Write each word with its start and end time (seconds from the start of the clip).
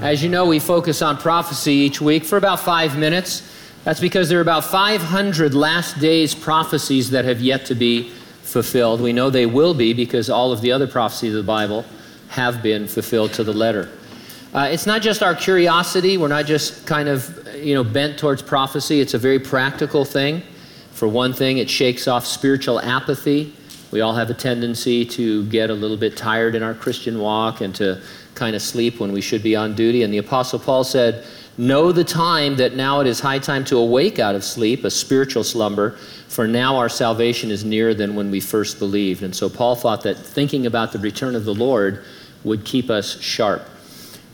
As 0.00 0.22
you 0.22 0.30
know, 0.30 0.46
we 0.46 0.60
focus 0.60 1.02
on 1.02 1.18
prophecy 1.18 1.74
each 1.74 2.00
week 2.00 2.24
for 2.24 2.38
about 2.38 2.60
five 2.60 2.96
minutes. 2.96 3.42
That's 3.84 4.00
because 4.00 4.30
there 4.30 4.38
are 4.38 4.40
about 4.40 4.64
500 4.64 5.52
last 5.52 6.00
days 6.00 6.34
prophecies 6.34 7.10
that 7.10 7.26
have 7.26 7.42
yet 7.42 7.66
to 7.66 7.74
be 7.74 8.08
fulfilled. 8.42 9.02
We 9.02 9.12
know 9.12 9.28
they 9.28 9.44
will 9.44 9.74
be 9.74 9.92
because 9.92 10.30
all 10.30 10.52
of 10.52 10.62
the 10.62 10.72
other 10.72 10.86
prophecies 10.86 11.34
of 11.34 11.44
the 11.44 11.46
Bible 11.46 11.84
have 12.28 12.62
been 12.62 12.88
fulfilled 12.88 13.34
to 13.34 13.44
the 13.44 13.52
letter. 13.52 13.90
Uh, 14.54 14.70
it's 14.72 14.86
not 14.86 15.02
just 15.02 15.22
our 15.22 15.34
curiosity. 15.34 16.16
We're 16.16 16.28
not 16.28 16.46
just 16.46 16.86
kind 16.86 17.06
of, 17.06 17.54
you 17.54 17.74
know, 17.74 17.84
bent 17.84 18.18
towards 18.18 18.40
prophecy. 18.40 19.02
It's 19.02 19.12
a 19.12 19.18
very 19.18 19.38
practical 19.38 20.06
thing. 20.06 20.42
For 20.92 21.08
one 21.08 21.34
thing, 21.34 21.58
it 21.58 21.68
shakes 21.68 22.08
off 22.08 22.24
spiritual 22.24 22.80
apathy. 22.80 23.54
We 23.90 24.00
all 24.00 24.14
have 24.14 24.30
a 24.30 24.34
tendency 24.34 25.04
to 25.04 25.44
get 25.46 25.68
a 25.68 25.74
little 25.74 25.98
bit 25.98 26.16
tired 26.16 26.54
in 26.54 26.62
our 26.62 26.74
Christian 26.74 27.18
walk 27.18 27.60
and 27.60 27.74
to 27.74 28.00
kind 28.40 28.56
of 28.56 28.62
sleep 28.62 28.98
when 28.98 29.12
we 29.12 29.20
should 29.20 29.42
be 29.42 29.54
on 29.54 29.74
duty. 29.74 30.02
And 30.02 30.12
the 30.12 30.18
Apostle 30.18 30.58
Paul 30.58 30.82
said, 30.82 31.26
Know 31.58 31.92
the 31.92 32.04
time 32.04 32.56
that 32.56 32.74
now 32.74 33.00
it 33.00 33.06
is 33.06 33.20
high 33.20 33.38
time 33.38 33.66
to 33.66 33.76
awake 33.76 34.18
out 34.18 34.34
of 34.34 34.42
sleep, 34.42 34.82
a 34.84 34.90
spiritual 34.90 35.44
slumber, 35.44 35.90
for 36.28 36.48
now 36.48 36.76
our 36.76 36.88
salvation 36.88 37.50
is 37.50 37.66
nearer 37.66 37.92
than 37.92 38.14
when 38.14 38.30
we 38.30 38.40
first 38.40 38.78
believed. 38.78 39.22
And 39.22 39.36
so 39.36 39.50
Paul 39.50 39.76
thought 39.76 40.02
that 40.04 40.16
thinking 40.16 40.64
about 40.64 40.90
the 40.90 40.98
return 40.98 41.36
of 41.36 41.44
the 41.44 41.52
Lord 41.52 42.02
would 42.42 42.64
keep 42.64 42.88
us 42.88 43.20
sharp. 43.20 43.62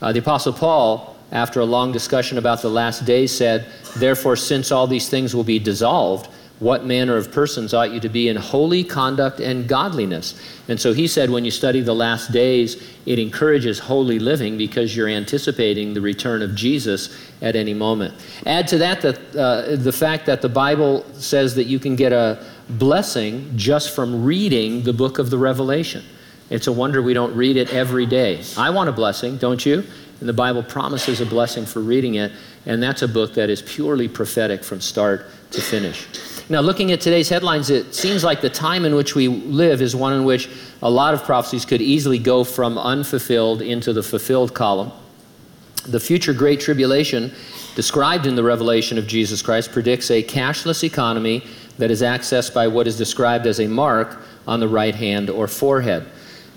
Uh, 0.00 0.12
the 0.12 0.20
Apostle 0.20 0.52
Paul, 0.52 1.16
after 1.32 1.58
a 1.58 1.64
long 1.64 1.90
discussion 1.90 2.38
about 2.38 2.62
the 2.62 2.70
last 2.70 3.04
days, 3.04 3.36
said, 3.36 3.66
Therefore, 3.96 4.36
since 4.36 4.70
all 4.70 4.86
these 4.86 5.08
things 5.08 5.34
will 5.34 5.42
be 5.42 5.58
dissolved, 5.58 6.28
what 6.58 6.86
manner 6.86 7.16
of 7.16 7.30
persons 7.30 7.74
ought 7.74 7.92
you 7.92 8.00
to 8.00 8.08
be 8.08 8.28
in 8.28 8.36
holy 8.36 8.82
conduct 8.82 9.40
and 9.40 9.68
godliness? 9.68 10.40
And 10.68 10.80
so 10.80 10.92
he 10.92 11.06
said, 11.06 11.28
when 11.28 11.44
you 11.44 11.50
study 11.50 11.80
the 11.80 11.94
last 11.94 12.32
days, 12.32 12.82
it 13.04 13.18
encourages 13.18 13.78
holy 13.78 14.18
living 14.18 14.56
because 14.56 14.96
you're 14.96 15.08
anticipating 15.08 15.92
the 15.92 16.00
return 16.00 16.40
of 16.40 16.54
Jesus 16.54 17.14
at 17.42 17.56
any 17.56 17.74
moment. 17.74 18.14
Add 18.46 18.68
to 18.68 18.78
that 18.78 19.02
the, 19.02 19.40
uh, 19.40 19.76
the 19.76 19.92
fact 19.92 20.26
that 20.26 20.40
the 20.40 20.48
Bible 20.48 21.04
says 21.12 21.54
that 21.56 21.64
you 21.64 21.78
can 21.78 21.94
get 21.94 22.12
a 22.12 22.42
blessing 22.70 23.52
just 23.56 23.94
from 23.94 24.24
reading 24.24 24.82
the 24.82 24.92
book 24.92 25.18
of 25.18 25.30
the 25.30 25.38
Revelation. 25.38 26.02
It's 26.48 26.68
a 26.68 26.72
wonder 26.72 27.02
we 27.02 27.14
don't 27.14 27.34
read 27.34 27.56
it 27.56 27.72
every 27.74 28.06
day. 28.06 28.42
I 28.56 28.70
want 28.70 28.88
a 28.88 28.92
blessing, 28.92 29.36
don't 29.36 29.64
you? 29.64 29.84
And 30.20 30.28
the 30.28 30.32
Bible 30.32 30.62
promises 30.62 31.20
a 31.20 31.26
blessing 31.26 31.66
for 31.66 31.80
reading 31.80 32.14
it, 32.14 32.32
and 32.64 32.82
that's 32.82 33.02
a 33.02 33.08
book 33.08 33.34
that 33.34 33.50
is 33.50 33.60
purely 33.60 34.08
prophetic 34.08 34.64
from 34.64 34.80
start 34.80 35.26
to 35.50 35.60
finish. 35.60 36.06
Now, 36.48 36.60
looking 36.60 36.92
at 36.92 37.00
today's 37.00 37.28
headlines, 37.28 37.70
it 37.70 37.92
seems 37.92 38.22
like 38.22 38.40
the 38.40 38.50
time 38.50 38.84
in 38.84 38.94
which 38.94 39.16
we 39.16 39.26
live 39.26 39.82
is 39.82 39.96
one 39.96 40.12
in 40.12 40.24
which 40.24 40.48
a 40.80 40.88
lot 40.88 41.12
of 41.12 41.24
prophecies 41.24 41.64
could 41.64 41.82
easily 41.82 42.20
go 42.20 42.44
from 42.44 42.78
unfulfilled 42.78 43.62
into 43.62 43.92
the 43.92 44.02
fulfilled 44.02 44.54
column. 44.54 44.92
The 45.88 45.98
future 45.98 46.32
Great 46.32 46.60
Tribulation, 46.60 47.32
described 47.74 48.26
in 48.26 48.36
the 48.36 48.44
revelation 48.44 48.96
of 48.96 49.08
Jesus 49.08 49.42
Christ, 49.42 49.72
predicts 49.72 50.10
a 50.12 50.22
cashless 50.22 50.84
economy 50.84 51.44
that 51.78 51.90
is 51.90 52.00
accessed 52.00 52.54
by 52.54 52.68
what 52.68 52.86
is 52.86 52.96
described 52.96 53.46
as 53.48 53.58
a 53.58 53.66
mark 53.66 54.22
on 54.46 54.60
the 54.60 54.68
right 54.68 54.94
hand 54.94 55.30
or 55.30 55.48
forehead. 55.48 56.06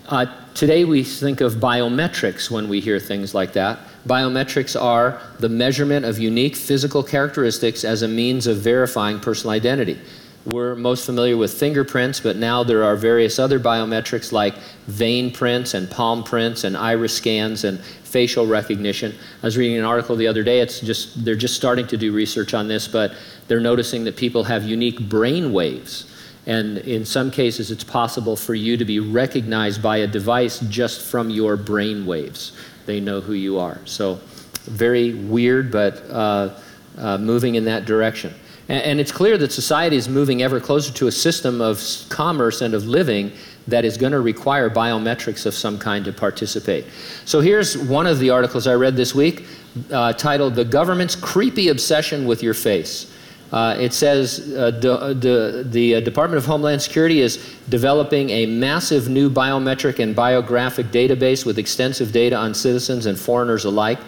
Uh, 0.08 0.28
today, 0.60 0.84
we 0.84 1.06
think 1.06 1.40
of 1.40 1.54
biometrics 1.54 2.52
when 2.52 2.68
we 2.68 2.82
hear 2.82 3.00
things 3.00 3.34
like 3.34 3.54
that. 3.54 3.80
Biometrics 4.06 4.80
are 4.80 5.22
the 5.40 5.48
measurement 5.48 6.04
of 6.04 6.20
unique 6.20 6.58
physical 6.58 7.02
characteristics 7.02 7.86
as 7.86 8.02
a 8.02 8.10
means 8.10 8.46
of 8.46 8.58
verifying 8.58 9.22
personal 9.22 9.52
identity. 9.52 9.98
We're 10.46 10.76
most 10.76 11.06
familiar 11.06 11.38
with 11.38 11.54
fingerprints, 11.54 12.20
but 12.20 12.36
now 12.36 12.66
there 12.66 12.84
are 12.84 12.98
various 12.98 13.40
other 13.40 13.58
biometrics 13.58 14.34
like 14.34 14.56
vein 14.88 15.32
prints 15.32 15.76
and 15.76 15.90
palm 15.90 16.26
prints 16.26 16.66
and 16.66 16.76
iris 16.76 17.14
scans 17.14 17.64
and 17.64 17.80
facial 17.80 18.46
recognition. 18.46 19.16
I 19.42 19.48
was 19.48 19.56
reading 19.56 19.78
an 19.78 19.86
article 19.86 20.18
the 20.18 20.28
other 20.28 20.44
day. 20.44 20.60
It's 20.60 20.82
just 20.82 21.24
they're 21.24 21.36
just 21.36 21.56
starting 21.56 21.88
to 21.88 21.96
do 21.96 22.12
research 22.12 22.54
on 22.54 22.68
this, 22.68 22.86
but 22.86 23.14
they're 23.48 23.62
noticing 23.62 24.04
that 24.04 24.18
people 24.18 24.44
have 24.44 24.66
unique 24.66 25.00
brain 25.08 25.54
waves. 25.54 26.14
And 26.46 26.80
in 26.80 27.06
some 27.06 27.32
cases, 27.32 27.70
it's 27.70 27.84
possible 27.84 28.36
for 28.36 28.56
you 28.56 28.78
to 28.78 28.86
be 28.86 29.00
recognized 29.00 29.84
by 29.84 29.98
a 29.98 30.08
device 30.08 30.60
just 30.62 31.02
from 31.02 31.30
your 31.30 31.58
brain 31.58 32.06
waves 32.06 32.54
they 32.90 33.00
know 33.00 33.22
who 33.22 33.34
you 33.34 33.60
are. 33.60 33.80
So, 33.86 34.20
very 34.64 35.14
weird, 35.14 35.72
but 35.72 36.04
uh, 36.10 36.60
uh, 36.98 37.18
moving 37.20 37.54
in 37.54 37.66
that 37.66 37.86
direction. 37.86 38.34
And, 38.68 38.84
and 38.84 39.00
it's 39.00 39.12
clear 39.12 39.38
that 39.38 39.52
society 39.52 39.96
is 39.96 40.10
moving 40.10 40.42
ever 40.42 40.60
closer 40.60 40.92
to 40.94 41.08
a 41.08 41.12
system 41.12 41.62
of 41.62 41.80
commerce 42.10 42.62
and 42.62 42.74
of 42.74 42.88
living 42.88 43.32
that 43.68 43.86
is 43.86 43.96
going 43.96 44.12
to 44.12 44.20
require 44.20 44.72
biometrics 44.72 45.46
of 45.46 45.54
some 45.54 45.78
kind 45.78 46.04
to 46.06 46.12
participate. 46.12 46.86
So 47.26 47.42
here's 47.42 47.78
one 47.78 48.08
of 48.08 48.18
the 48.18 48.32
articles 48.32 48.66
I 48.66 48.74
read 48.74 48.96
this 48.96 49.14
week 49.14 49.46
uh, 49.92 50.14
titled 50.14 50.56
The 50.56 50.66
Government's 50.66 51.16
Creepy 51.16 51.68
Obsession 51.68 52.26
with 52.26 52.42
Your 52.42 52.56
Face. 52.56 53.09
Uh, 53.52 53.76
it 53.80 53.94
says 53.94 54.54
uh, 54.56 54.70
de, 54.70 55.16
de, 55.16 55.64
the 55.64 55.96
uh, 55.96 56.00
Department 56.02 56.38
of 56.38 56.46
Homeland 56.46 56.82
Security 56.82 57.22
is 57.22 57.38
developing 57.68 58.30
a 58.30 58.46
massive 58.46 59.10
new 59.10 59.30
biometric 59.30 59.98
and 59.98 60.16
biographic 60.16 60.88
database 60.88 61.46
with 61.46 61.58
extensive 61.58 62.12
data 62.12 62.36
on 62.36 62.54
citizens 62.54 63.08
and 63.08 63.18
foreigners 63.18 63.66
alike. 63.66 64.00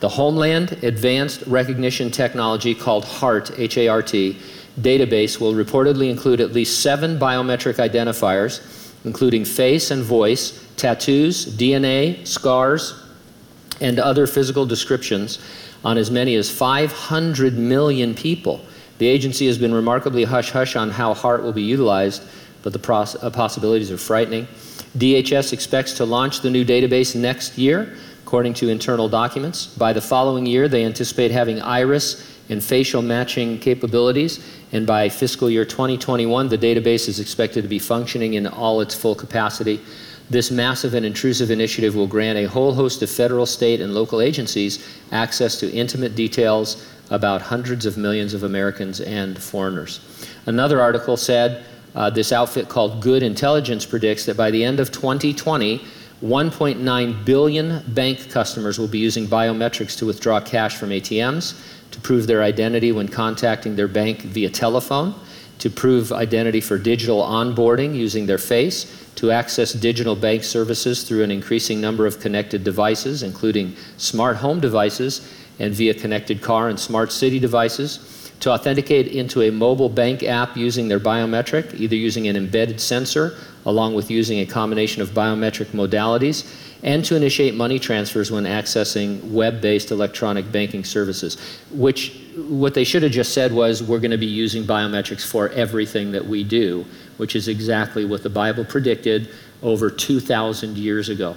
The 0.00 0.08
Homeland 0.08 0.72
Advanced 0.82 1.42
Recognition 1.46 2.10
Technology, 2.10 2.74
called 2.74 3.04
HART, 3.04 3.58
H 3.58 3.76
A 3.76 3.88
R 3.88 4.02
T, 4.02 4.38
database 4.80 5.38
will 5.38 5.52
reportedly 5.52 6.08
include 6.08 6.40
at 6.40 6.52
least 6.52 6.80
seven 6.80 7.18
biometric 7.18 7.74
identifiers, 7.74 8.94
including 9.04 9.44
face 9.44 9.90
and 9.90 10.02
voice, 10.02 10.66
tattoos, 10.76 11.44
DNA, 11.44 12.26
scars, 12.26 12.94
and 13.80 13.98
other 13.98 14.26
physical 14.26 14.64
descriptions 14.64 15.38
on 15.84 15.98
as 15.98 16.10
many 16.10 16.34
as 16.36 16.50
500 16.50 17.54
million 17.54 18.14
people. 18.14 18.60
The 18.98 19.06
agency 19.06 19.46
has 19.46 19.58
been 19.58 19.72
remarkably 19.72 20.24
hush 20.24 20.50
hush 20.50 20.76
on 20.76 20.90
how 20.90 21.14
HART 21.14 21.42
will 21.42 21.52
be 21.52 21.62
utilized, 21.62 22.22
but 22.62 22.72
the 22.72 22.92
uh, 22.92 23.30
possibilities 23.30 23.90
are 23.90 23.98
frightening. 23.98 24.46
DHS 24.96 25.52
expects 25.52 25.92
to 25.94 26.04
launch 26.04 26.40
the 26.40 26.50
new 26.50 26.64
database 26.64 27.14
next 27.14 27.56
year, 27.56 27.96
according 28.24 28.54
to 28.54 28.68
internal 28.68 29.08
documents. 29.08 29.66
By 29.66 29.92
the 29.92 30.00
following 30.00 30.46
year, 30.46 30.68
they 30.68 30.84
anticipate 30.84 31.30
having 31.30 31.62
iris 31.62 32.36
and 32.48 32.62
facial 32.62 33.00
matching 33.00 33.58
capabilities, 33.58 34.44
and 34.72 34.86
by 34.86 35.08
fiscal 35.08 35.48
year 35.48 35.64
2021, 35.64 36.48
the 36.48 36.58
database 36.58 37.08
is 37.08 37.20
expected 37.20 37.62
to 37.62 37.68
be 37.68 37.78
functioning 37.78 38.34
in 38.34 38.46
all 38.46 38.80
its 38.80 38.94
full 38.94 39.14
capacity. 39.14 39.80
This 40.30 40.50
massive 40.50 40.94
and 40.94 41.06
intrusive 41.06 41.50
initiative 41.50 41.94
will 41.94 42.06
grant 42.06 42.38
a 42.38 42.44
whole 42.44 42.74
host 42.74 43.00
of 43.02 43.10
federal, 43.10 43.46
state, 43.46 43.80
and 43.80 43.94
local 43.94 44.20
agencies 44.20 44.84
access 45.12 45.58
to 45.60 45.72
intimate 45.72 46.14
details 46.16 46.84
about 47.10 47.42
hundreds 47.42 47.86
of 47.86 47.96
millions 47.96 48.34
of 48.34 48.42
Americans 48.42 49.00
and 49.00 49.38
foreigners. 49.38 50.00
Another 50.46 50.80
article 50.80 51.16
said 51.16 51.64
uh, 51.94 52.10
this 52.10 52.32
outfit 52.32 52.68
called 52.68 53.00
Goode 53.00 53.22
Intelligence 53.22 53.86
predicts 53.86 54.26
that 54.26 54.36
by 54.36 54.50
the 54.50 54.64
end 54.64 54.80
of 54.80 54.92
2020, 54.92 55.80
1.9 56.22 57.24
billion 57.24 57.82
bank 57.88 58.30
customers 58.30 58.78
will 58.78 58.88
be 58.88 58.98
using 58.98 59.26
biometrics 59.26 59.96
to 59.98 60.06
withdraw 60.06 60.40
cash 60.40 60.76
from 60.76 60.90
ATMs, 60.90 61.60
to 61.92 62.00
prove 62.00 62.26
their 62.26 62.42
identity 62.42 62.92
when 62.92 63.08
contacting 63.08 63.76
their 63.76 63.88
bank 63.88 64.22
via 64.22 64.50
telephone, 64.50 65.14
to 65.58 65.70
prove 65.70 66.12
identity 66.12 66.60
for 66.60 66.76
digital 66.76 67.22
onboarding 67.22 67.94
using 67.94 68.26
their 68.26 68.38
face, 68.38 69.08
to 69.14 69.30
access 69.30 69.72
digital 69.72 70.14
bank 70.14 70.44
services 70.44 71.02
through 71.02 71.22
an 71.24 71.30
increasing 71.30 71.80
number 71.80 72.06
of 72.06 72.20
connected 72.20 72.62
devices, 72.62 73.22
including 73.22 73.74
smart 73.96 74.36
home 74.36 74.60
devices, 74.60 75.32
and 75.58 75.74
via 75.74 75.94
connected 75.94 76.40
car 76.42 76.68
and 76.68 76.78
smart 76.78 77.12
city 77.12 77.38
devices 77.38 78.32
to 78.40 78.50
authenticate 78.50 79.08
into 79.08 79.42
a 79.42 79.50
mobile 79.50 79.88
bank 79.88 80.22
app 80.22 80.56
using 80.56 80.88
their 80.88 81.00
biometric, 81.00 81.74
either 81.74 81.96
using 81.96 82.28
an 82.28 82.36
embedded 82.36 82.80
sensor 82.80 83.36
along 83.66 83.94
with 83.94 84.10
using 84.10 84.40
a 84.40 84.46
combination 84.46 85.02
of 85.02 85.10
biometric 85.10 85.66
modalities, 85.66 86.46
and 86.82 87.04
to 87.04 87.16
initiate 87.16 87.54
money 87.54 87.78
transfers 87.78 88.30
when 88.30 88.44
accessing 88.44 89.22
web-based 89.30 89.90
electronic 89.90 90.50
banking 90.52 90.84
services, 90.84 91.36
which 91.72 92.16
what 92.36 92.72
they 92.72 92.84
should 92.84 93.02
have 93.02 93.12
just 93.12 93.34
said 93.34 93.52
was 93.52 93.82
we're 93.82 93.98
going 93.98 94.12
to 94.12 94.16
be 94.16 94.26
using 94.26 94.62
biometrics 94.62 95.26
for 95.26 95.48
everything 95.50 96.12
that 96.12 96.24
we 96.24 96.44
do, 96.44 96.86
which 97.16 97.34
is 97.34 97.48
exactly 97.48 98.04
what 98.04 98.22
the 98.22 98.30
Bible 98.30 98.64
predicted 98.64 99.28
over 99.62 99.90
2,000 99.90 100.78
years 100.78 101.08
ago. 101.08 101.34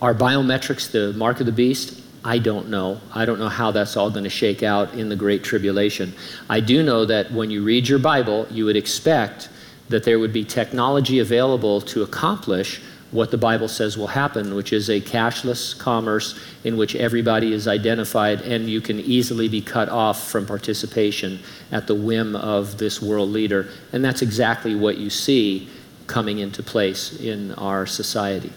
Are 0.00 0.14
biometrics 0.14 0.90
the 0.90 1.12
mark 1.14 1.40
of 1.40 1.46
the 1.46 1.52
beast? 1.52 2.00
I 2.24 2.38
don't 2.38 2.70
know. 2.70 3.00
I 3.14 3.26
don't 3.26 3.38
know 3.38 3.50
how 3.50 3.70
that's 3.70 3.98
all 3.98 4.10
going 4.10 4.24
to 4.24 4.30
shake 4.30 4.62
out 4.62 4.94
in 4.94 5.10
the 5.10 5.16
Great 5.16 5.44
Tribulation. 5.44 6.14
I 6.48 6.60
do 6.60 6.82
know 6.82 7.04
that 7.04 7.30
when 7.30 7.50
you 7.50 7.62
read 7.62 7.86
your 7.86 7.98
Bible, 7.98 8.46
you 8.50 8.64
would 8.64 8.76
expect 8.76 9.50
that 9.90 10.04
there 10.04 10.18
would 10.18 10.32
be 10.32 10.42
technology 10.42 11.18
available 11.18 11.82
to 11.82 12.02
accomplish 12.02 12.80
what 13.10 13.30
the 13.30 13.38
Bible 13.38 13.68
says 13.68 13.96
will 13.96 14.08
happen, 14.08 14.54
which 14.54 14.72
is 14.72 14.88
a 14.88 15.00
cashless 15.00 15.78
commerce 15.78 16.40
in 16.64 16.76
which 16.76 16.96
everybody 16.96 17.52
is 17.52 17.68
identified 17.68 18.40
and 18.40 18.68
you 18.68 18.80
can 18.80 18.98
easily 19.00 19.46
be 19.46 19.60
cut 19.60 19.88
off 19.88 20.28
from 20.28 20.46
participation 20.46 21.38
at 21.70 21.86
the 21.86 21.94
whim 21.94 22.34
of 22.34 22.78
this 22.78 23.00
world 23.00 23.28
leader. 23.28 23.68
And 23.92 24.04
that's 24.04 24.22
exactly 24.22 24.74
what 24.74 24.96
you 24.96 25.10
see 25.10 25.68
coming 26.06 26.38
into 26.38 26.62
place 26.62 27.20
in 27.20 27.52
our 27.52 27.86
society. 27.86 28.52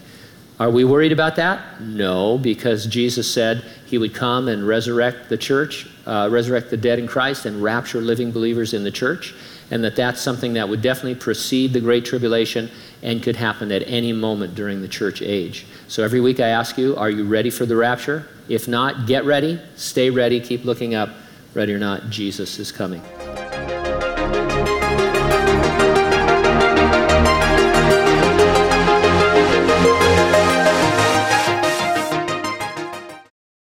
Are 0.60 0.70
we 0.70 0.84
worried 0.84 1.12
about 1.12 1.36
that? 1.36 1.80
No, 1.80 2.36
because 2.36 2.86
Jesus 2.86 3.32
said 3.32 3.64
he 3.86 3.96
would 3.96 4.12
come 4.12 4.48
and 4.48 4.66
resurrect 4.66 5.28
the 5.28 5.36
church, 5.36 5.86
uh, 6.04 6.28
resurrect 6.32 6.70
the 6.70 6.76
dead 6.76 6.98
in 6.98 7.06
Christ, 7.06 7.46
and 7.46 7.62
rapture 7.62 8.00
living 8.00 8.32
believers 8.32 8.74
in 8.74 8.82
the 8.82 8.90
church, 8.90 9.34
and 9.70 9.84
that 9.84 9.94
that's 9.94 10.20
something 10.20 10.54
that 10.54 10.68
would 10.68 10.82
definitely 10.82 11.14
precede 11.14 11.72
the 11.72 11.80
Great 11.80 12.04
Tribulation 12.04 12.68
and 13.02 13.22
could 13.22 13.36
happen 13.36 13.70
at 13.70 13.84
any 13.86 14.12
moment 14.12 14.56
during 14.56 14.82
the 14.82 14.88
church 14.88 15.22
age. 15.22 15.64
So 15.86 16.02
every 16.02 16.20
week 16.20 16.40
I 16.40 16.48
ask 16.48 16.76
you, 16.76 16.96
are 16.96 17.10
you 17.10 17.24
ready 17.24 17.50
for 17.50 17.64
the 17.64 17.76
rapture? 17.76 18.26
If 18.48 18.66
not, 18.66 19.06
get 19.06 19.24
ready, 19.24 19.60
stay 19.76 20.10
ready, 20.10 20.40
keep 20.40 20.64
looking 20.64 20.94
up. 20.96 21.10
Ready 21.54 21.72
or 21.72 21.78
not, 21.78 22.10
Jesus 22.10 22.58
is 22.58 22.72
coming. 22.72 23.02